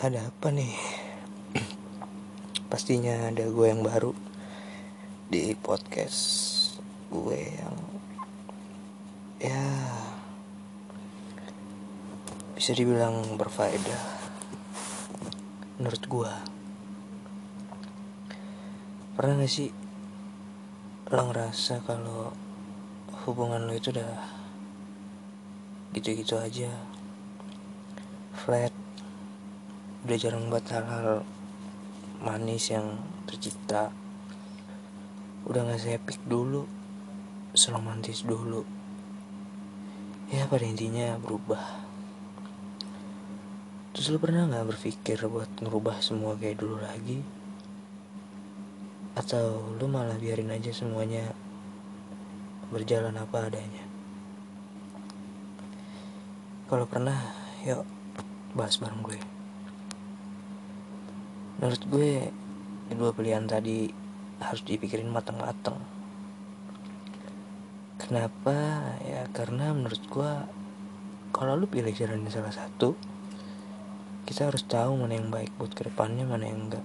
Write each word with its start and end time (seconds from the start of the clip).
ada 0.00 0.32
apa 0.32 0.48
nih? 0.48 0.72
Pastinya 2.72 3.28
ada 3.28 3.44
gue 3.44 3.66
yang 3.68 3.84
baru 3.84 4.16
di 5.28 5.52
podcast 5.60 6.20
gue 7.12 7.40
yang 7.40 7.76
ya 9.36 9.64
bisa 12.56 12.72
dibilang 12.72 13.36
berfaedah 13.36 14.04
menurut 15.76 16.04
gue. 16.08 16.32
Pernah 19.12 19.44
gak 19.44 19.52
sih 19.52 19.68
lo 21.12 21.22
ngerasa 21.28 21.84
kalau 21.84 22.32
hubungan 23.28 23.68
lo 23.68 23.76
itu 23.76 23.92
udah 23.92 24.16
gitu-gitu 25.92 26.40
aja? 26.40 26.72
Flat 28.32 28.81
udah 30.02 30.18
jarang 30.18 30.50
buat 30.50 30.66
hal-hal 30.66 31.22
manis 32.18 32.74
yang 32.74 32.98
tercipta. 33.22 33.94
Udah 35.46 35.62
gak 35.62 35.78
sepik 35.78 36.18
dulu 36.26 36.66
seromantis 37.54 38.26
dulu. 38.26 38.66
Ya 40.34 40.50
pada 40.50 40.66
intinya 40.66 41.14
berubah. 41.22 41.86
Terus 43.94 44.10
lu 44.10 44.18
pernah 44.18 44.50
gak 44.50 44.74
berpikir 44.74 45.22
buat 45.30 45.50
ngerubah 45.62 46.02
semua 46.02 46.34
kayak 46.34 46.58
dulu 46.58 46.82
lagi? 46.82 47.22
Atau 49.14 49.78
lu 49.78 49.86
malah 49.86 50.18
biarin 50.18 50.50
aja 50.50 50.74
semuanya 50.74 51.30
berjalan 52.74 53.14
apa 53.14 53.46
adanya? 53.46 53.86
Kalau 56.66 56.90
pernah 56.90 57.22
yuk 57.62 57.86
bahas 58.58 58.82
bareng 58.82 59.06
gue 59.06 59.41
menurut 61.58 61.82
gue 61.90 62.10
kedua 62.88 63.10
pilihan 63.16 63.44
tadi 63.48 63.90
harus 64.40 64.62
dipikirin 64.64 65.08
matang-matang 65.08 65.80
kenapa? 68.12 68.92
Ya 69.08 69.24
karena 69.32 69.72
menurut 69.72 70.04
gue 70.04 70.32
kalau 71.32 71.56
lu 71.56 71.64
pilih 71.64 71.96
jalan 71.96 72.28
salah 72.28 72.52
satu 72.52 72.92
kita 74.28 74.52
harus 74.52 74.68
tahu 74.68 75.00
mana 75.00 75.16
yang 75.16 75.32
baik 75.32 75.48
buat 75.56 75.72
ke 75.72 75.88
depannya 75.88 76.28
mana 76.28 76.44
yang 76.44 76.68
enggak. 76.68 76.84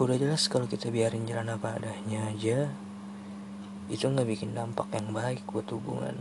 Udah 0.00 0.16
jelas 0.16 0.48
kalau 0.48 0.64
kita 0.64 0.88
biarin 0.88 1.28
jalan 1.28 1.52
apa 1.52 1.76
adanya 1.76 2.32
aja 2.32 2.72
itu 3.92 4.08
nggak 4.08 4.24
bikin 4.24 4.56
dampak 4.56 4.88
yang 4.96 5.12
baik 5.12 5.44
buat 5.52 5.68
hubungan. 5.68 6.16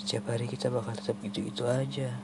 Setiap 0.00 0.32
hari 0.32 0.48
kita 0.48 0.72
bakal 0.72 0.96
tetap 0.96 1.20
gitu-gitu 1.20 1.68
aja. 1.68 2.16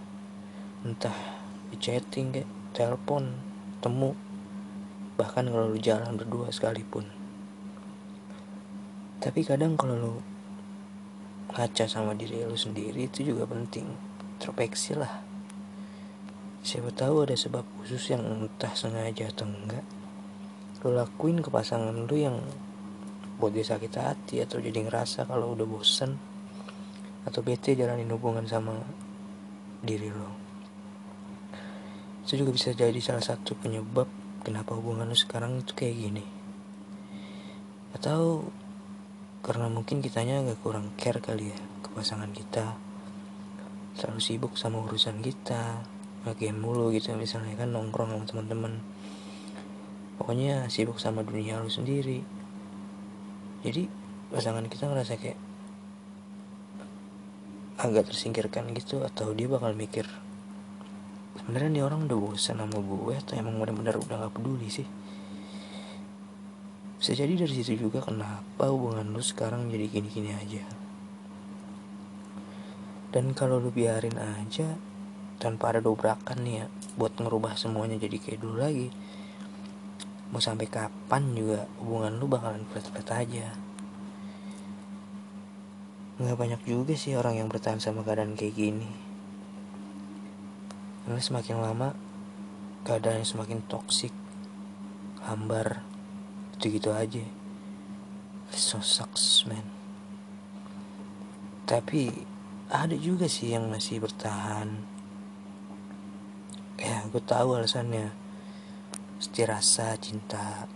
Entah 0.88 1.44
chatting 1.74 2.30
kayak 2.30 2.50
telepon 2.70 3.34
temu. 3.82 4.14
Bahkan 5.16 5.48
kalau 5.48 5.72
lu 5.72 5.78
jalan 5.80 6.14
berdua 6.14 6.52
sekalipun. 6.52 7.08
Tapi 9.18 9.40
kadang 9.42 9.74
kalau 9.74 9.96
lu 9.96 10.14
ngaca 11.56 11.88
sama 11.88 12.12
diri 12.12 12.44
lu 12.44 12.54
sendiri 12.54 13.08
itu 13.08 13.32
juga 13.32 13.48
penting. 13.48 13.88
Introspeksi 14.36 14.92
lah. 14.94 15.24
Siapa 16.60 16.92
tahu 16.92 17.24
ada 17.24 17.32
sebab 17.32 17.64
khusus 17.80 18.12
yang 18.12 18.22
entah 18.22 18.74
sengaja 18.76 19.32
atau 19.32 19.48
enggak. 19.48 19.86
Lu 20.84 20.92
lakuin 20.92 21.40
ke 21.40 21.48
pasangan 21.48 21.94
lu 22.06 22.16
yang 22.18 22.36
buat 23.40 23.52
dia 23.56 23.64
sakit 23.64 23.92
hati 23.96 24.44
atau 24.44 24.60
jadi 24.60 24.84
ngerasa 24.84 25.24
kalau 25.24 25.56
udah 25.56 25.64
bosen. 25.64 26.20
Atau 27.24 27.40
bete 27.42 27.74
jalanin 27.74 28.12
hubungan 28.12 28.44
sama 28.44 28.76
diri 29.82 30.12
lo 30.12 30.45
itu 32.26 32.42
juga 32.42 32.50
bisa 32.58 32.74
jadi 32.74 32.98
salah 32.98 33.22
satu 33.22 33.54
penyebab 33.54 34.10
kenapa 34.42 34.74
hubungan 34.74 35.06
lu 35.06 35.14
sekarang 35.14 35.62
itu 35.62 35.78
kayak 35.78 35.94
gini. 35.94 36.26
Atau 37.94 38.50
karena 39.46 39.70
mungkin 39.70 40.02
kitanya 40.02 40.42
agak 40.42 40.58
kurang 40.58 40.90
care 40.98 41.22
kali 41.22 41.54
ya 41.54 41.58
ke 41.86 41.94
pasangan 41.94 42.26
kita. 42.34 42.74
Selalu 43.94 44.18
sibuk 44.18 44.58
sama 44.58 44.82
urusan 44.82 45.22
kita 45.22 45.86
ngegame 46.26 46.58
mulu 46.58 46.90
gitu 46.90 47.14
misalnya 47.14 47.54
kan 47.54 47.70
nongkrong 47.70 48.10
sama 48.10 48.26
teman-teman. 48.26 48.82
Pokoknya 50.18 50.66
sibuk 50.66 50.98
sama 50.98 51.22
dunia 51.22 51.62
lu 51.62 51.70
sendiri. 51.70 52.26
Jadi 53.62 53.86
pasangan 54.34 54.66
kita 54.66 54.90
ngerasa 54.90 55.14
kayak 55.14 55.38
agak 57.78 58.10
tersingkirkan 58.10 58.74
gitu 58.74 59.06
atau 59.06 59.30
dia 59.30 59.46
bakal 59.46 59.78
mikir 59.78 60.25
sebenarnya 61.46 61.78
nih 61.78 61.84
orang 61.86 62.10
udah 62.10 62.18
bosan 62.18 62.58
sama 62.58 62.82
gue 62.82 63.14
atau 63.14 63.38
emang 63.38 63.62
benar-benar 63.62 64.02
udah 64.02 64.26
gak 64.26 64.34
peduli 64.34 64.66
sih? 64.66 64.82
Bisa 66.98 67.14
jadi 67.14 67.38
dari 67.38 67.54
situ 67.54 67.86
juga 67.86 68.02
kenapa 68.02 68.66
hubungan 68.66 69.14
lu 69.14 69.22
sekarang 69.22 69.70
jadi 69.70 69.86
gini-gini 69.86 70.34
aja? 70.34 70.66
Dan 73.14 73.30
kalau 73.30 73.62
lu 73.62 73.70
biarin 73.70 74.18
aja 74.18 74.74
tanpa 75.38 75.70
ada 75.70 75.78
dobrakan 75.86 76.42
nih 76.42 76.54
ya 76.58 76.64
buat 76.98 77.14
ngerubah 77.14 77.54
semuanya 77.54 77.94
jadi 77.94 78.18
kayak 78.18 78.42
dulu 78.42 78.66
lagi 78.66 78.90
mau 80.34 80.42
sampai 80.42 80.66
kapan 80.66 81.30
juga 81.30 81.70
hubungan 81.78 82.18
lu 82.18 82.26
bakalan 82.26 82.66
flat-flat 82.74 83.22
aja? 83.22 83.54
Nggak 86.18 86.38
banyak 86.42 86.62
juga 86.66 86.98
sih 86.98 87.14
orang 87.14 87.38
yang 87.38 87.46
bertahan 87.46 87.78
sama 87.78 88.02
keadaan 88.02 88.34
kayak 88.34 88.58
gini 88.58 89.06
karena 91.06 91.22
semakin 91.22 91.62
lama 91.62 91.94
keadaannya 92.82 93.22
semakin 93.22 93.62
toksik 93.70 94.10
hambar 95.22 95.86
gitu-gitu 96.58 96.90
aja. 96.90 97.22
So 98.50 98.82
sucks 98.82 99.46
man. 99.46 99.62
Tapi 101.62 102.10
ada 102.66 102.98
juga 102.98 103.30
sih 103.30 103.54
yang 103.54 103.70
masih 103.70 104.02
bertahan. 104.02 104.82
Ya 106.74 107.06
gue 107.06 107.22
tahu 107.22 107.54
alasannya. 107.54 108.10
Setia 109.22 109.46
rasa 109.46 109.94
cinta. 110.02 110.66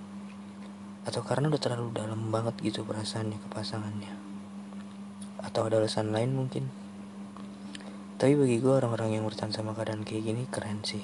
Atau 1.03 1.27
karena 1.27 1.51
udah 1.51 1.59
terlalu 1.59 1.91
dalam 1.91 2.31
banget 2.31 2.55
gitu 2.63 2.87
perasaannya 2.87 3.35
ke 3.35 3.49
pasangannya. 3.51 4.15
Atau 5.43 5.67
ada 5.67 5.83
alasan 5.83 6.15
lain 6.15 6.39
mungkin 6.39 6.71
tapi 8.21 8.37
bagi 8.37 8.61
gue 8.61 8.69
orang-orang 8.69 9.17
yang 9.17 9.25
bertahan 9.25 9.49
sama 9.49 9.73
keadaan 9.73 10.05
kayak 10.05 10.29
gini 10.29 10.45
keren 10.53 10.85
sih. 10.85 11.01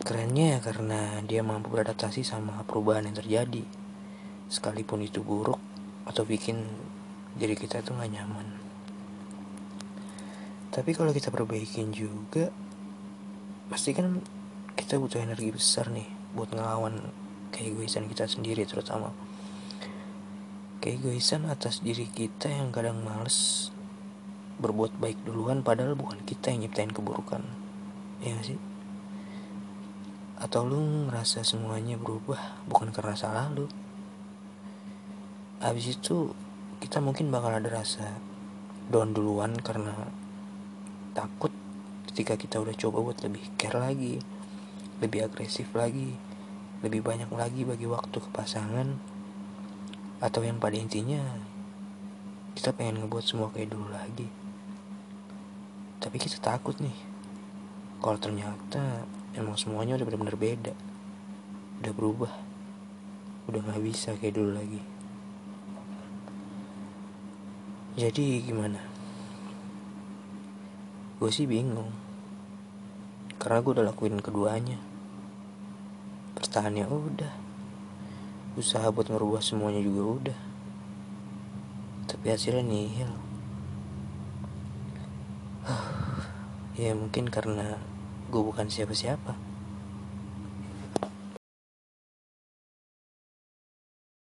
Kerennya 0.00 0.56
ya 0.56 0.58
karena 0.64 1.20
dia 1.20 1.44
mampu 1.44 1.68
beradaptasi 1.68 2.24
sama 2.24 2.64
perubahan 2.64 3.04
yang 3.04 3.20
terjadi. 3.20 3.60
Sekalipun 4.48 5.04
itu 5.04 5.20
buruk 5.20 5.60
atau 6.08 6.24
bikin 6.24 6.64
diri 7.36 7.52
kita 7.52 7.84
tuh 7.84 7.92
gak 8.00 8.08
nyaman. 8.08 8.56
Tapi 10.72 10.96
kalau 10.96 11.12
kita 11.12 11.28
perbaikin 11.28 11.92
juga 11.92 12.48
pasti 13.68 13.92
kan 13.92 14.16
kita 14.72 14.96
butuh 14.96 15.20
energi 15.20 15.52
besar 15.52 15.92
nih 15.92 16.08
buat 16.32 16.56
ngelawan 16.56 17.12
keegoisan 17.52 18.08
kita 18.08 18.24
sendiri 18.24 18.64
terutama. 18.64 19.12
Keegoisan 20.80 21.44
atas 21.52 21.84
diri 21.84 22.08
kita 22.08 22.48
yang 22.48 22.72
kadang 22.72 23.04
males 23.04 23.71
berbuat 24.62 24.94
baik 25.02 25.26
duluan 25.26 25.66
padahal 25.66 25.98
bukan 25.98 26.22
kita 26.22 26.54
yang 26.54 26.64
nyiptain 26.64 26.94
keburukan. 26.94 27.42
Ya 28.22 28.38
sih? 28.46 28.56
Atau 30.38 30.62
lu 30.70 31.10
ngerasa 31.10 31.42
semuanya 31.42 31.98
berubah 31.98 32.62
bukan 32.70 32.94
karena 32.94 33.18
salah 33.18 33.50
lu? 33.50 33.66
Habis 35.58 35.98
itu 35.98 36.30
kita 36.78 37.02
mungkin 37.02 37.34
bakal 37.34 37.58
ada 37.58 37.66
rasa 37.66 38.22
down 38.86 39.10
duluan 39.10 39.58
karena 39.58 39.94
takut 41.14 41.50
ketika 42.10 42.38
kita 42.38 42.62
udah 42.62 42.74
coba 42.74 43.10
buat 43.10 43.18
lebih 43.26 43.42
care 43.58 43.78
lagi 43.78 44.18
lebih 45.02 45.26
agresif 45.26 45.70
lagi 45.74 46.14
lebih 46.82 47.02
banyak 47.02 47.30
lagi 47.30 47.62
bagi 47.62 47.86
waktu 47.86 48.18
ke 48.18 48.30
pasangan. 48.34 48.98
Atau 50.18 50.42
yang 50.42 50.58
pada 50.58 50.78
intinya 50.78 51.22
kita 52.54 52.74
pengen 52.74 53.02
ngebuat 53.02 53.24
semua 53.26 53.50
kayak 53.50 53.74
dulu 53.74 53.90
lagi 53.90 54.41
tapi 56.02 56.18
kita 56.18 56.42
takut 56.42 56.74
nih. 56.82 56.98
Kalau 58.02 58.18
ternyata 58.18 59.06
emang 59.38 59.54
semuanya 59.54 59.94
udah 59.94 60.06
benar-benar 60.10 60.34
beda. 60.34 60.74
Udah 61.78 61.92
berubah. 61.94 62.32
Udah 63.46 63.62
nggak 63.62 63.82
bisa 63.86 64.18
kayak 64.18 64.34
dulu 64.34 64.58
lagi. 64.58 64.82
Jadi 67.94 68.42
gimana? 68.42 68.82
Gue 71.22 71.30
sih 71.30 71.46
bingung. 71.46 71.94
Karena 73.38 73.62
gue 73.62 73.72
udah 73.78 73.86
lakuin 73.86 74.18
keduanya. 74.18 74.82
Bertahannya 76.34 76.90
udah. 76.90 77.34
Usaha 78.58 78.90
buat 78.90 79.06
ngerubah 79.06 79.38
semuanya 79.38 79.78
juga 79.78 80.02
udah. 80.02 80.38
Tapi 82.10 82.26
hasilnya 82.26 82.66
nihil 82.66 83.31
ya 86.82 86.98
mungkin 86.98 87.30
karena 87.30 87.78
gue 88.26 88.42
bukan 88.42 88.66
siapa-siapa 88.66 89.51